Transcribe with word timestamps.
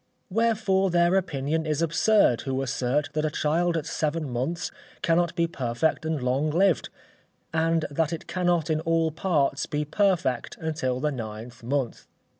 Wherefore 0.31 0.89
their 0.89 1.13
opinion 1.13 1.67
is 1.67 1.79
absurd, 1.83 2.41
who 2.41 2.63
assert 2.63 3.09
that 3.13 3.23
a 3.23 3.29
child 3.29 3.77
at 3.77 3.85
seven 3.85 4.27
months 4.27 4.71
cannot 5.03 5.35
be 5.35 5.45
perfect 5.45 6.07
and 6.07 6.23
long 6.23 6.49
lived; 6.49 6.89
and 7.53 7.85
that 7.91 8.11
it 8.11 8.25
cannot 8.25 8.71
in 8.71 8.79
all 8.79 9.11
parts 9.11 9.67
be 9.67 9.85
perfect 9.85 10.57
until 10.59 10.99
the 10.99 11.11
ninth 11.11 11.61
month." 11.61 12.07